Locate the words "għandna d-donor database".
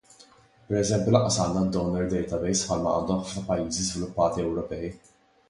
1.43-2.63